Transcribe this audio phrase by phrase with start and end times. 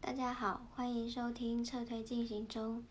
[0.00, 2.84] 大家好，欢迎收听撤退进行中，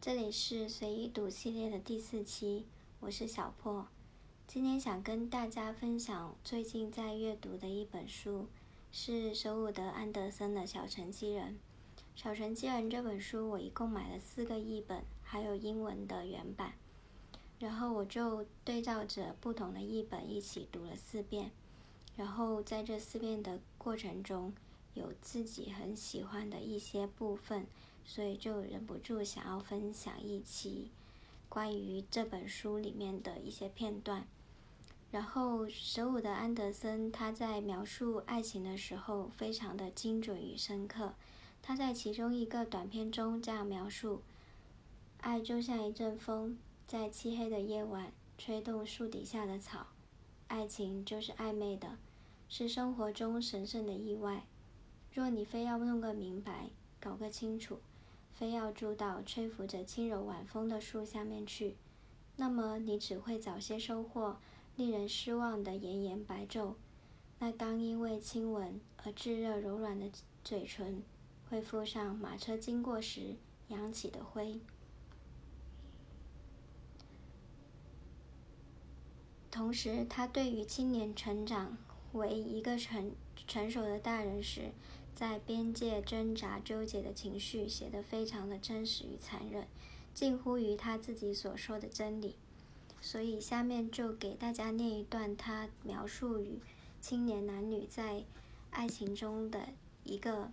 [0.00, 2.66] 这里是随意读系列的第四期，
[3.00, 3.86] 我是小破。
[4.46, 8.46] 今天想跟大家分享最近在阅读的一本书，
[8.92, 11.48] 是舍伍德·安德森的《小城机人》。
[12.14, 16.74] 《小城机人》这本书我一共买了四个译本，还有英文的原版，
[17.58, 21.50] 然后我就对照着不同的译本一起读了四遍，
[22.16, 24.52] 然后在这四遍的过程中。
[24.94, 27.64] 有自己很喜欢的一些部分，
[28.04, 30.90] 所以就忍不住想要分享一期
[31.48, 34.26] 关于这本书里面的一些片段。
[35.12, 41.14] 然后，舍伍德·安德森他在描述爱情的时候非常的精准与深刻。
[41.62, 44.22] 他在其中一个短片中这样描述：
[45.20, 49.88] 爱就像一阵风，在漆黑的夜晚吹动树底下的草。
[50.48, 51.98] 爱情就是暧昧的，
[52.48, 54.46] 是生活中神圣的意外。
[55.12, 57.78] 若你非要弄个明白，搞个清楚，
[58.32, 61.76] 非要住到吹拂着轻柔晚风的树下面去，
[62.36, 64.38] 那么你只会早些收获
[64.74, 66.74] 令人失望的炎炎白昼。
[67.38, 70.10] 那刚因为亲吻而炙热柔软的
[70.42, 71.02] 嘴唇，
[71.50, 73.34] 会附上马车经过时
[73.68, 74.60] 扬起的灰。
[79.50, 81.76] 同时，他对于青年成长
[82.12, 83.12] 为一个成
[83.48, 84.70] 成熟的大人时，
[85.12, 89.66] 在边界挣扎纠结的情绪写得非常的真实与残忍，
[90.14, 92.36] 近乎于他自己所说的真理。
[93.00, 96.60] 所以下面就给大家念一段他描述与
[97.00, 98.24] 青年男女在
[98.70, 99.70] 爱情中的
[100.04, 100.52] 一个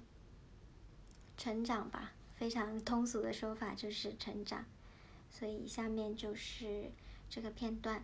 [1.37, 4.65] 成长吧，非常通俗的说法就是成长。
[5.29, 6.91] 所以下面就是
[7.29, 8.03] 这个片段。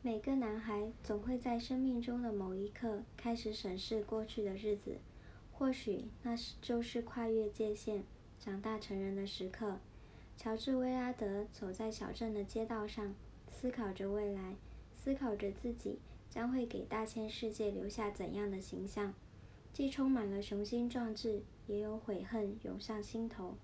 [0.00, 5.00] 每个男孩总会在生命中的某一刻开始审视过去的日子，
[5.52, 8.04] 或许那是就是跨越界限、
[8.38, 9.80] 长大成人的时刻。
[10.36, 13.14] 乔治·威拉德走在小镇的街道上，
[13.50, 14.56] 思考着未来，
[14.98, 19.14] 思考着自己将会给大千世界留下怎样的形象，
[19.72, 23.54] 既充满了雄心壮志，也有悔恨涌上心头。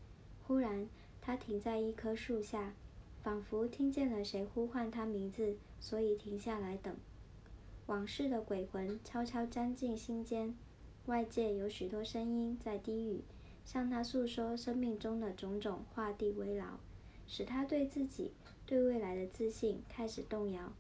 [0.47, 0.89] 忽然，
[1.21, 2.75] 他停在一棵树下。
[3.23, 6.95] 仿佛听见了谁呼唤他名字，所以停下来等。
[7.87, 10.55] 往事的鬼魂悄悄钻进心间，
[11.07, 13.25] 外界有许多声音在低语，
[13.65, 16.79] 向他诉说生命中的种种画地为牢，
[17.27, 18.33] 使他对自己、
[18.67, 20.75] 对未来的自信开始动摇。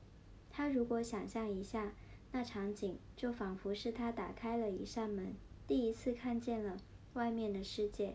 [0.56, 1.92] 他如果想象一下
[2.30, 5.34] 那场景，就仿佛是他打开了一扇门，
[5.66, 6.76] 第一次看见了
[7.14, 8.14] 外面的世界，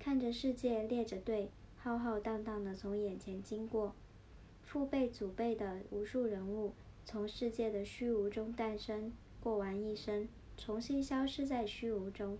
[0.00, 1.50] 看着世界列着队。
[1.76, 3.94] 浩浩荡荡的从眼前经过，
[4.64, 6.72] 父辈祖辈的无数人物
[7.04, 12.36] 从世界的虚无中诞生，过完一生，重新消失在虚无中。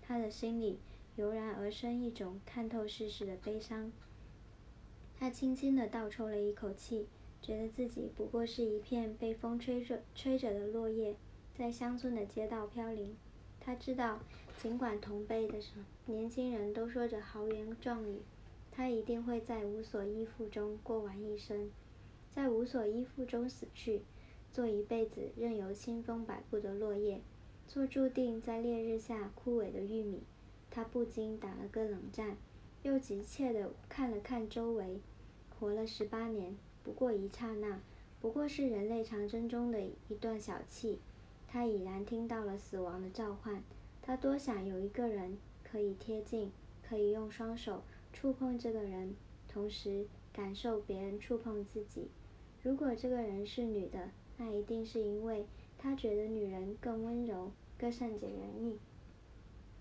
[0.00, 0.78] 他的心里
[1.16, 3.92] 油然而生一种看透世事的悲伤。
[5.18, 7.06] 他轻轻地倒抽了一口气，
[7.42, 11.14] 觉得自己不过是一片被风吹着吹着的落叶，
[11.54, 13.16] 在乡村的街道飘零。
[13.60, 14.20] 他知道，
[14.58, 15.58] 尽管同辈的
[16.06, 18.20] 年轻人都说着豪言壮语。
[18.70, 21.70] 他一定会在无所依附中过完一生，
[22.34, 24.02] 在无所依附中死去，
[24.52, 27.22] 做一辈子任由清风摆布的落叶，
[27.66, 30.24] 做注定在烈日下枯萎的玉米。
[30.70, 32.36] 他不禁打了个冷战，
[32.82, 35.00] 又急切地看了看周围。
[35.58, 36.54] 活了十八年，
[36.86, 37.80] 不过一刹那，
[38.20, 40.98] 不过是人类长征中的一段小憩。
[41.48, 43.60] 他已然听到了死亡的召唤。
[44.00, 46.52] 他多想有一个人可以贴近，
[46.88, 47.82] 可以用双手。
[48.12, 49.16] 触碰这个人，
[49.48, 52.08] 同时感受别人触碰自己。
[52.62, 55.44] 如果这个人是女的，那一定是因为
[55.76, 58.78] 他觉得女人更温柔、更善解人意。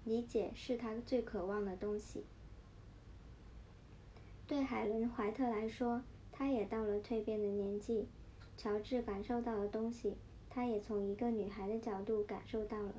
[0.06, 2.24] 理解是他最渴望的东西。
[4.47, 6.01] 对海伦·怀特来说，
[6.37, 8.07] 他也到了蜕变的年纪。
[8.57, 10.15] 乔治感受到的东西，
[10.49, 12.95] 他也从一个女孩的角度感受到了。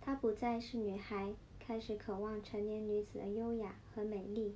[0.00, 4.54] 她不再是女孩，开始渴望成年女子的优雅和美丽。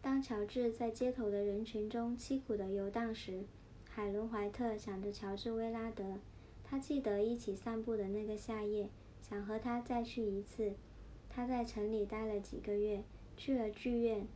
[0.00, 3.44] 当乔治在街头的人群中凄苦地游荡时，
[3.88, 6.18] 海伦·怀特想着乔治·威拉德。
[6.64, 8.88] 他记得一起散步的那个夏夜，
[9.20, 10.72] 想和他再去一次。
[11.28, 13.02] 他在城里待了几个月，
[13.36, 14.26] 去了剧院，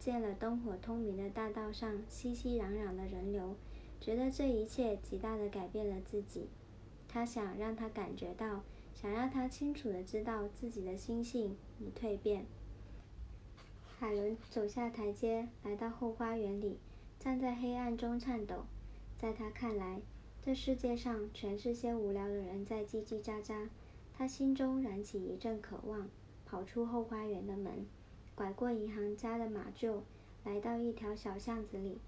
[0.00, 3.54] 见了灯火通明的大道上熙熙攘攘的人流，
[4.00, 6.48] 觉得这一切极大的改变了自己。
[7.06, 8.64] 他想让他感觉到，
[8.94, 12.46] 想让他清楚的知道自己的心性已蜕变。
[13.98, 16.78] 海伦走下台阶，来到后花园里，
[17.18, 18.64] 站在黑暗中颤抖。
[19.18, 20.00] 在他看来，
[20.40, 23.68] 这世界上全是些无聊的人在叽叽喳喳。
[24.14, 26.08] 他心中燃起一阵渴望，
[26.46, 27.86] 跑出后花园的门，
[28.40, 30.00] 拐过银行家的马厩，
[30.44, 31.98] 来到一条小巷子里。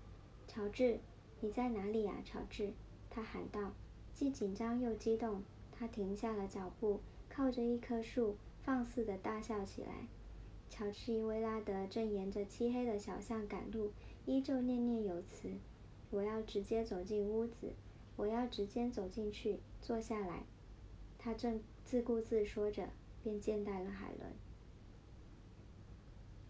[0.49, 0.99] 乔治，
[1.41, 2.15] 你在哪里呀？
[2.25, 2.73] 乔治，
[3.11, 3.73] 他喊道，
[4.15, 5.43] 既紧张又激动。
[5.71, 10.09] 他停下了脚步，靠着一棵树，放肆地大笑起来。
[10.71, 13.93] 乔治·威拉德正沿着漆黑的小巷赶路，
[14.25, 15.51] 依旧念念有词
[16.09, 17.75] ：“我要直接走进屋子，
[18.17, 20.45] 我要直接走进去，坐下来。”
[21.21, 22.89] 他正自顾自说着，
[23.23, 24.33] 便见到了海伦。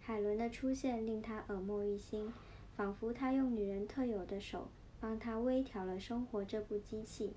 [0.05, 2.33] 海伦的出现令他耳目一新。
[2.75, 4.69] 仿佛他用女人特有的手
[4.99, 7.35] 帮他微调了生活这部机器，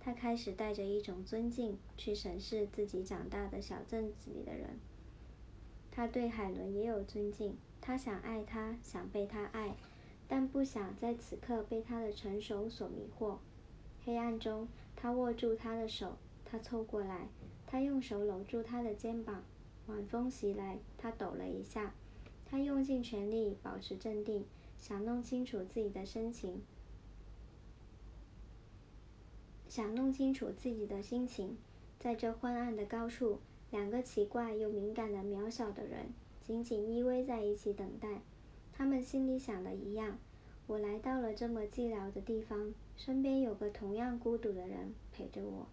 [0.00, 4.80] 他开始带着一种尊敬去审视自己长大的小镇子里的人。
[5.92, 9.76] 他对海伦也有尊敬，他想爱她，想被她爱，
[10.26, 13.36] 但不想在此刻被她的成熟所迷惑。
[14.04, 14.66] 黑暗中，
[14.96, 17.28] 他握住她的手，他凑过来，
[17.66, 19.44] 他用手搂住她的肩膀。
[19.86, 21.94] 晚风袭来，他抖了一下，
[22.52, 24.44] 他用尽全力保持镇定。
[24.76, 26.60] 想弄清楚自己的心情，
[29.68, 31.56] 想弄清楚自己的心情。
[31.98, 33.38] 在这昏暗的高处，
[33.70, 36.12] 两个奇怪又敏感的渺小的人
[36.42, 38.20] 紧紧依偎在一起等待。
[38.72, 40.18] 他们心里想的一样：
[40.66, 45.68] 我来到了这么寂寥的地方，身边有个同样孤独的人陪着我。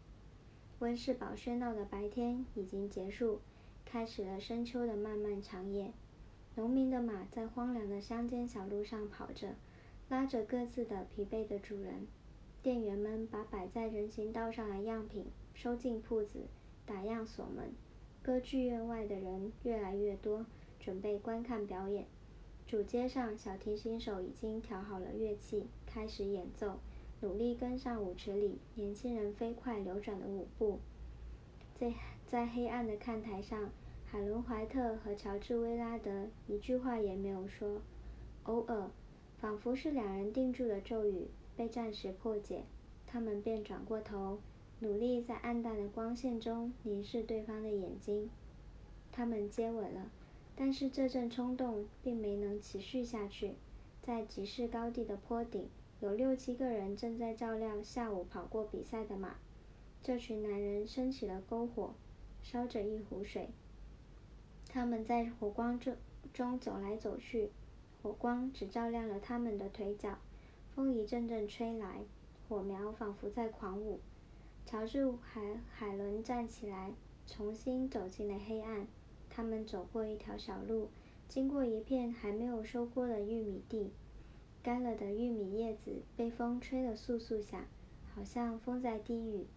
[0.77, 3.41] 温室堡喧闹的白天已经结束，
[3.83, 5.91] 开始了深秋的漫漫长夜。
[6.59, 9.55] 农民的马在荒凉的乡间小路上跑着，
[10.09, 12.05] 拉着各自的疲惫的主人。
[12.61, 16.47] 店员们把摆在人行道上的样品收进铺子，
[16.85, 17.71] 打样锁门。
[18.21, 20.45] 歌剧院外的人越来越多，
[20.81, 22.05] 准备观看表演。
[22.67, 26.81] 主街上，小提琴手已经调好了乐器，开始演奏，
[27.21, 30.79] 努力跟上舞池里年轻人飞快流转的舞步。
[31.79, 31.93] 在
[32.27, 33.69] 在黑暗的看台上。
[34.11, 37.79] 海伦·怀特和乔治·威拉德一句话也没有说。
[38.45, 38.89] 偶尔，
[39.37, 42.63] 仿佛是两人定住的咒语被暂时破解，
[43.05, 44.39] 他们便转过头，
[44.79, 48.31] 努力在暗淡的光线中凝视对方的眼睛。
[49.11, 50.09] 他们接吻了，
[50.55, 53.53] 但是这阵冲动并没能持续下去。
[54.01, 55.69] 在集市高地的坡顶，
[55.99, 59.35] 有六七个人正在照料下午跑过比赛的马。
[60.01, 61.93] 这群男人升起了篝火，
[62.41, 63.49] 烧着一壶水。
[64.71, 65.95] 他们在火光中
[66.31, 67.49] 中走来走去，
[68.01, 70.19] 火光只照亮了他们的腿脚。
[70.75, 72.05] 风一阵阵吹来，
[72.47, 73.99] 火苗仿佛在狂舞。
[74.65, 76.93] 乔治海海伦站起来，
[77.25, 78.87] 重新走进了黑暗。
[79.27, 80.89] 他们走过一条小路，
[81.27, 83.91] 经过一片还没有收割的玉米地，
[84.61, 87.65] 干了的玉米叶子被风吹得簌簌响，
[88.13, 89.47] 好像风在低语。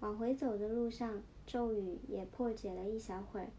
[0.00, 3.50] 往回走的路上，骤雨也破解了一小会儿。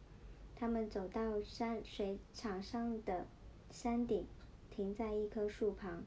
[0.59, 3.25] 他们走到山水场上的
[3.71, 4.27] 山顶，
[4.69, 6.03] 停在一棵树旁。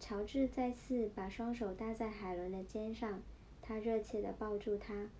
[0.00, 3.20] 乔治再次把双手搭在海伦的肩上，
[3.60, 5.10] 他热切地抱住她。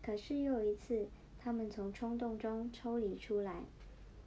[0.00, 1.08] 可是又一次，
[1.40, 3.64] 他们从冲动中抽离出来。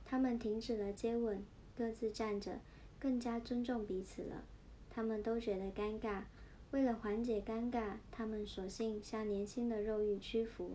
[0.04, 1.42] 他们停止了接吻，
[1.74, 2.60] 各自站着，
[3.00, 4.44] 更加尊重彼此了。
[4.90, 6.24] 他们都觉得尴尬，
[6.72, 10.72] 为了缓解尴尬，他们索性向年轻的肉欲屈服。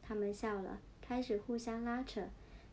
[0.00, 2.28] 他们笑了，开始互相拉扯。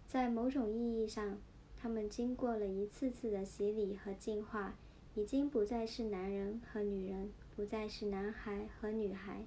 [0.07, 1.37] 在某种意义上，
[1.75, 4.75] 他们经过了一次次的洗礼和进化，
[5.13, 9.45] 已经不再是男人和女人，不再是男孩和女孩，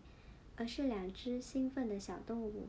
[0.57, 2.69] 而是两只兴奋的小动物。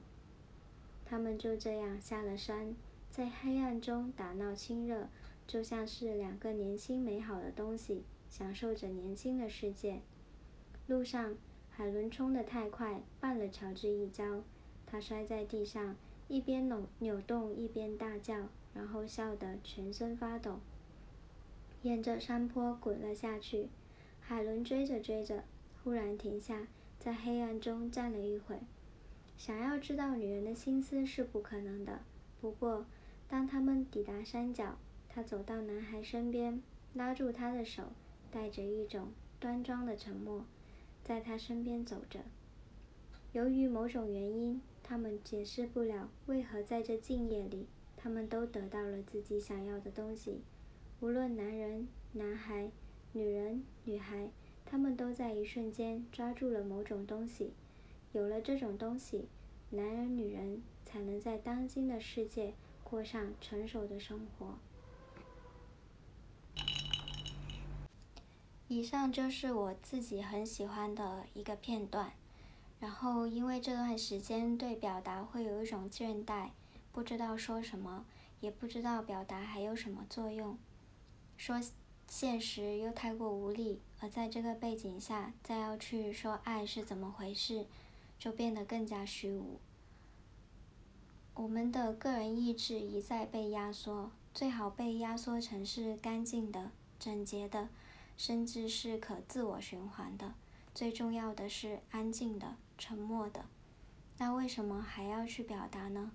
[1.05, 2.75] 他们就这样下了山，
[3.09, 5.09] 在黑暗中打闹亲热，
[5.47, 10.01] 就像是两个年轻美好的东西，享受着年轻的世界。
[10.87, 11.35] 路上，
[11.69, 14.43] 海伦冲得太快，绊了乔治一跤，
[14.85, 15.95] 他摔在地上。
[16.29, 20.59] 一边扭扭动，一边大叫，然后笑得全身发抖，
[21.81, 23.69] 沿着山坡滚了下去。
[24.21, 25.43] 海伦追着追着，
[25.83, 26.67] 忽然停下，
[26.99, 28.59] 在黑暗中站了一会。
[29.37, 32.01] 想要知道女人的心思是不可能的。
[32.39, 32.85] 不过，
[33.27, 34.77] 当他们抵达山脚，
[35.09, 36.61] 他走到男孩身边，
[36.93, 37.85] 拉住他的手，
[38.31, 39.07] 带着一种
[39.39, 40.45] 端庄的沉默，
[41.03, 42.19] 在他身边走着。
[43.33, 44.61] 由于某种原因。
[44.81, 50.41] 他们解释不了为何在这静夜里，他们都得到了自己想要的东西。
[50.99, 52.71] 无论男人、男孩、
[53.13, 54.31] 女人、女孩，
[54.65, 57.53] 他们都在一瞬间抓住了某种东西，
[58.13, 59.27] 有了这种东西，
[59.69, 64.57] 男人女人才能在当今的世界过上成熟的生活。
[68.67, 72.13] 以上就是我自己很喜欢的一个片段。
[72.79, 76.51] 然后，因为这段时间对表达会有一种倦怠，
[76.93, 78.05] 不知道说什么，
[78.39, 80.57] 也不知道表达还有什么作用，
[81.35, 81.61] 说
[82.07, 87.65] 现实又太过无力，而在这个背景下，再要去说爱是怎么回事，
[88.17, 89.59] 就变得更加虚无。
[91.35, 97.67] 我们的个人意志一再被压缩，最好被压缩成是干净的、整洁的，
[98.17, 100.33] 甚至是可自我循环的。
[100.73, 102.55] 最重要的是安静的。
[102.79, 103.45] 沉默的，
[104.17, 106.13] 那为什么还要去表达呢？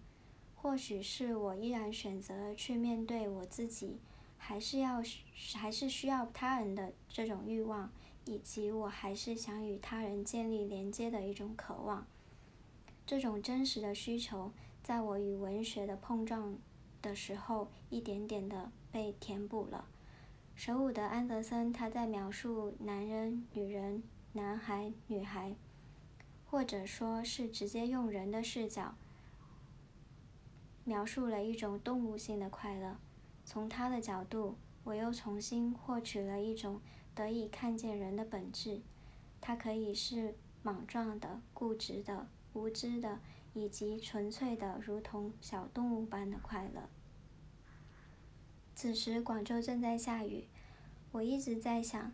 [0.57, 4.01] 或许是我依然选择去面对我自己，
[4.39, 5.03] 还是要
[5.55, 7.93] 还是需要他人的这种欲望，
[8.25, 12.07] 以及我还是想与他人建立连接的一种渴望。
[13.07, 14.51] 这种真实的需求，
[14.83, 16.57] 在我与文学的碰撞
[17.03, 19.85] 的时候，一点点的被填补了。
[20.55, 24.03] 舍伍德·安德森他在描述男人、女人、
[24.33, 25.55] 男孩、女孩。
[26.55, 28.95] 或者说是直接用人的视角
[30.85, 32.97] 描述了一种动物性的快乐。
[33.45, 36.81] 从他的角度，我又重新获取了一种
[37.13, 38.83] 得以看见人的本质。
[39.41, 43.19] 它可以是莽撞的、固执的、无知的，
[43.53, 46.89] 以及纯粹的，如同小动物般的快乐。
[48.77, 50.45] 此时，广州正在下雨。
[51.11, 52.13] 我一直在想，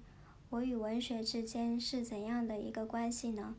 [0.48, 3.56] 我与文学之间是怎样的一个关系呢？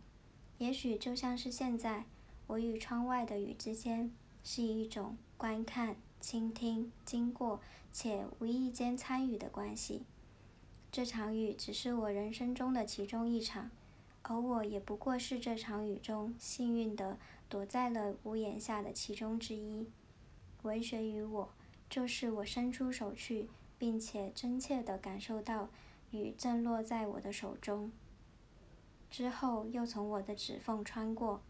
[0.61, 2.05] 也许就像是现在，
[2.45, 4.11] 我与窗外的雨之间
[4.43, 7.59] 是一种观看、倾听、经过
[7.91, 10.03] 且无意间参与的关系。
[10.91, 13.71] 这场雨只是我人生中的其中一场，
[14.21, 17.17] 而我也不过是这场雨中幸运的
[17.49, 19.87] 躲在了屋檐下的其中之一。
[20.61, 21.49] 文学与我，
[21.89, 23.49] 就是我伸出手去，
[23.79, 25.69] 并且真切地感受到
[26.11, 27.91] 雨正落在我的手中。
[29.11, 31.41] 之后又从我的指缝穿过，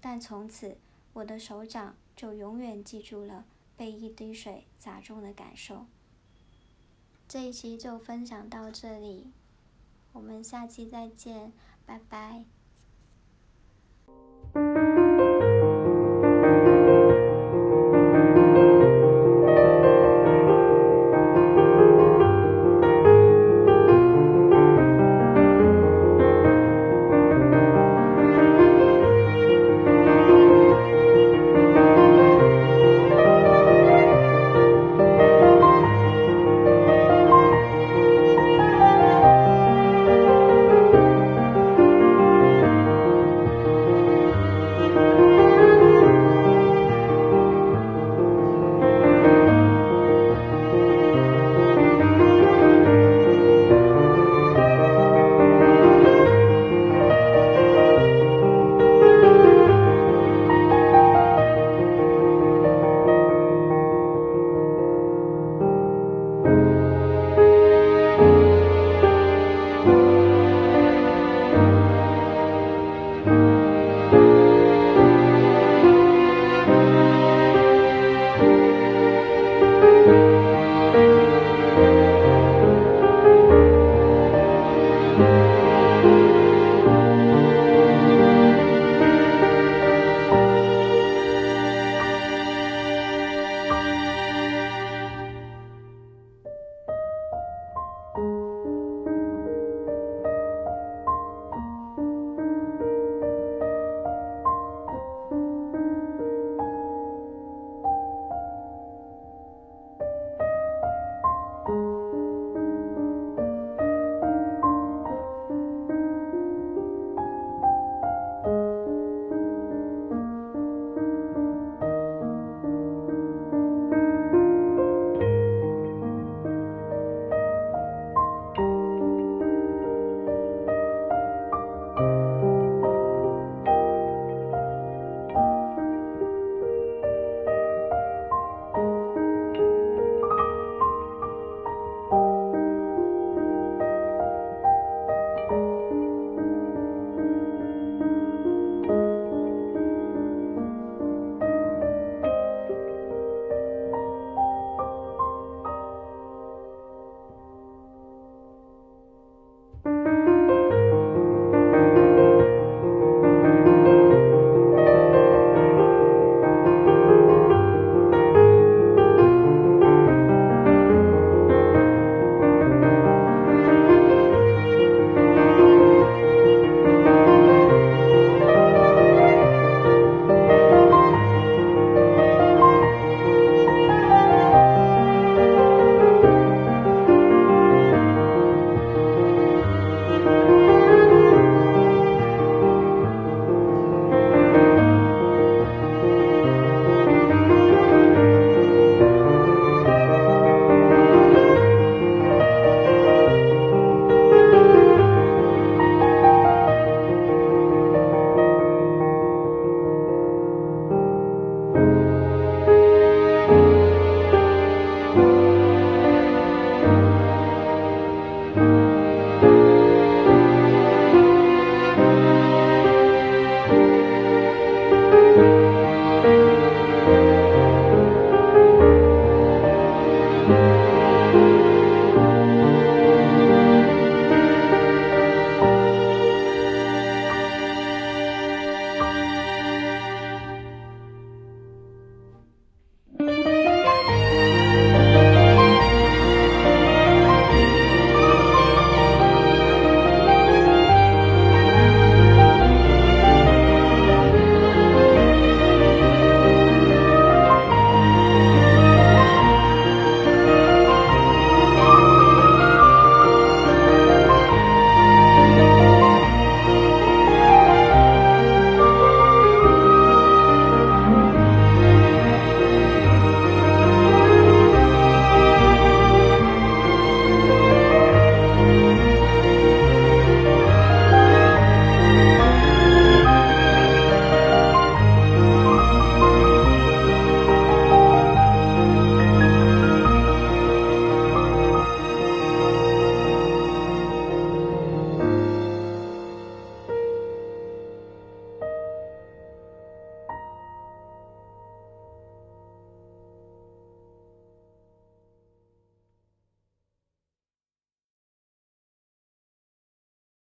[0.00, 0.78] 但从此
[1.12, 3.44] 我的手掌就永远记住了
[3.76, 5.86] 被一滴水砸中的感受。
[7.26, 9.32] 这一期就分享到这里，
[10.12, 11.52] 我们下期再见，
[11.84, 12.44] 拜拜。